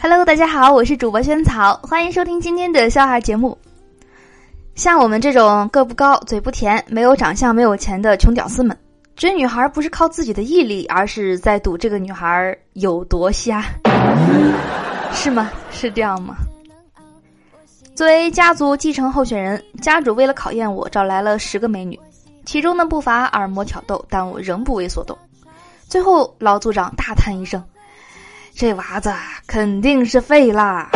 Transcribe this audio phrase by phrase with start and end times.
[0.00, 3.58] Hello，大家好，我是主播萱草，欢迎收听今天的笑话节目。
[4.76, 8.78] 像我们这种个不高、嘴不甜、没有长相、没有钱的穷屌丝们，
[9.16, 13.64] 追女孩不是靠自己的毅力，而是在赌这个女孩有多瞎，
[15.12, 15.50] 是吗？
[15.72, 16.36] 是这样吗？
[17.96, 21.98] 作为家族继承候选人，家主为了考验我，找来了十个美女，
[22.46, 25.18] 其中呢不乏耳膜挑逗，但我仍不为所动。
[25.88, 27.60] 最后，老族长大叹一声。
[28.58, 29.14] 这娃子
[29.46, 30.90] 肯定是废啦！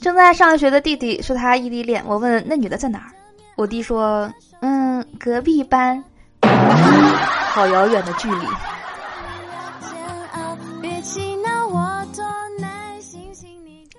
[0.00, 3.12] 正在上学的弟弟说他异地恋，我问那女的在哪儿，
[3.54, 4.32] 我弟说
[4.62, 6.02] ：“嗯，隔壁班。”
[6.40, 8.46] 好遥远的距离。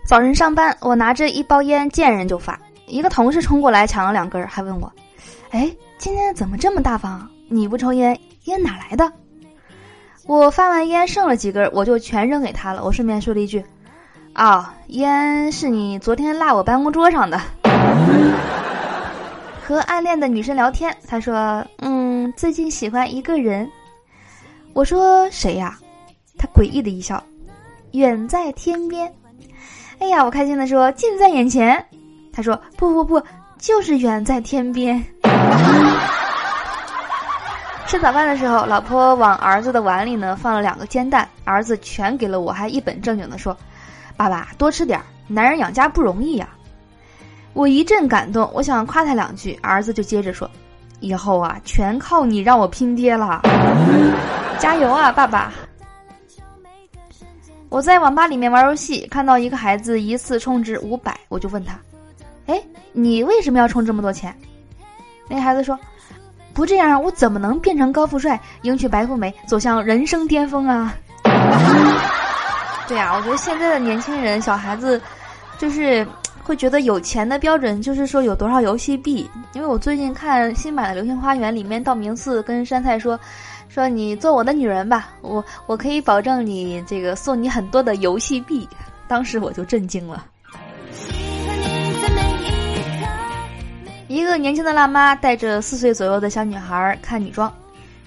[0.07, 4.91] 早晨上班，我拿着一包烟见人就发，一个同事冲过来抢了两根，还问我
[5.53, 7.29] ：“哎，今天怎么这么大方？
[7.49, 9.13] 你不抽烟，烟哪来的？”
[10.29, 12.83] 我发完烟剩了几根，我就全扔给他了。
[12.83, 13.65] 我顺便说了一句
[14.33, 17.41] ：“啊，烟是你昨天落我办公桌上的。”
[19.65, 23.67] 和暗恋的女生聊天，他说：“嗯，最近喜欢一个人。”
[24.73, 25.75] 我说：“谁呀？”
[26.37, 27.23] 他诡异的一笑
[27.93, 29.11] ：“远在天边。”
[29.97, 31.83] 哎呀，我开心的说：“近在眼前。”
[32.31, 33.19] 他说：“不不不，
[33.57, 35.03] 就是远在天边。”
[37.89, 43.57] 吃早饭的时候，老婆往儿子的碗里呢放了两个煎蛋，儿子全给了我，还一本正经的说
[44.15, 46.47] ：“爸爸多吃点儿，男人养家不容易呀。”
[47.53, 50.47] 我一阵感动，我想夸他两句，儿子就接着说
[51.01, 53.41] ：“以后啊，全靠你让我拼爹了，
[54.59, 55.51] 加油啊，爸爸！”
[57.69, 61.73] 我在网吧里面玩游戏，看到一个孩子一次充值五百，我就问他
[62.45, 62.61] ：“哎，
[62.93, 64.31] 你为什么要充这么多钱？”
[65.27, 65.75] 那孩子说。
[66.53, 70.93] 不这样，我怎么能变成高富帅，迎娶白富美，走向人生巅峰啊？
[72.87, 74.99] 对啊，我觉得现在的年轻人、小孩子，
[75.57, 76.05] 就是
[76.43, 79.29] 会觉得有钱的标准就是说有多少游戏币。
[79.53, 83.19] 因为我最近看新版的《流星花园》里面，道明寺跟杉菜说
[83.69, 88.67] ：“说你做我的女人吧，我我可以保证你这个送你很多的游戏币。”
[89.07, 90.25] 当时我就震惊了。
[94.09, 97.53] 一个年轻的辣妈带着四岁左右的小女孩看女装，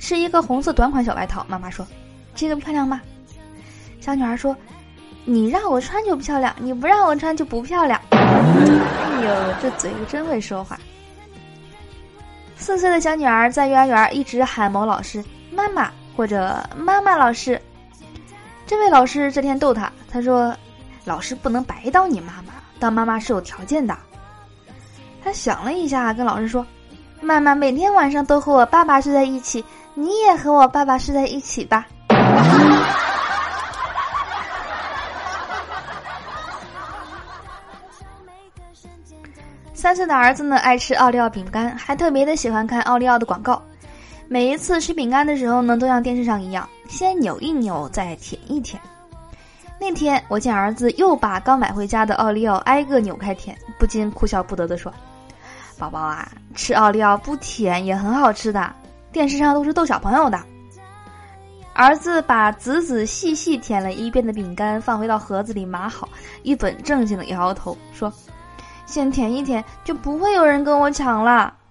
[0.01, 1.47] 是一个红色短款小外套。
[1.49, 1.87] 妈妈说
[2.35, 3.01] ：“这个漂亮吗？”
[4.03, 4.55] 小女孩说
[5.25, 10.77] ：“你让我穿就漂亮，你不让我穿就不漂亮。”哎呦，这嘴真会说话。
[12.57, 15.25] 四岁的小女儿在幼儿园一直喊某老师
[15.55, 17.63] “妈妈”或者“妈妈老师”。
[18.67, 20.53] 这位老师这天逗她，他说
[21.07, 23.97] ：“老师不能白当你妈妈，当妈妈是有条件的。”
[25.33, 26.67] 想了一下，跟老师说
[27.21, 31.87] ：“妈妈每天晚上都和我爸爸睡在一起，你也和我爸爸睡在一起吧。”
[39.75, 43.61] 三岁的儿子呢，爱吃奥利奥饼干，还特别的喜欢看奥利奥的广告。
[44.29, 48.81] 每一次吃饼干的时候呢，都像电视上一样，先扭一扭，再舔一舔。
[49.81, 54.95] 那天我见儿子又把刚买回家的奥利奥挨个扭开舔，不禁哭笑不得的说。
[55.79, 58.73] 宝宝啊，吃奥利奥不甜也很好吃的。
[59.11, 60.39] 电视上都是逗小朋友的。
[61.75, 66.07] 儿子把仔仔细细舔了一遍的饼干放回到盒子里码好，
[66.43, 68.13] 一本正经的摇摇头说
[68.85, 71.55] ：“先舔一舔，就不会有人跟我抢了。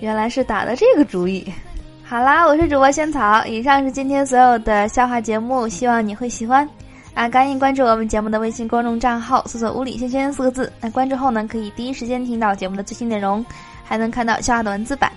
[0.00, 1.52] 原来是打的这个主意。
[2.04, 6.68] 好啦，我是主播仙草，以上是今天所有的笑话节目，希望你会喜欢。
[7.18, 10.72] 啊，赶紧关注我们节目的微信公众账号，搜索“物理轩轩”四个字。
[10.80, 13.44] 那关注后呢，可以第一时间听到节目的最新内容，
[13.82, 15.10] 还能看到笑话的文字版。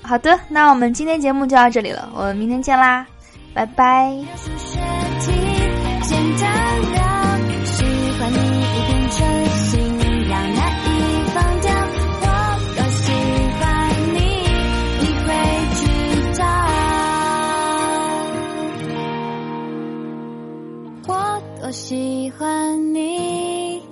[0.00, 3.04] 好的，那我们今天节目就到这里了，我们明天见啦，
[3.52, 4.10] 拜拜。
[4.34, 4.78] 喜
[8.18, 9.20] 欢你一定真
[9.58, 9.91] 心
[21.08, 23.82] 我多喜欢你，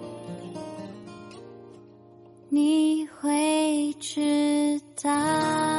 [2.49, 5.70] 你会知道。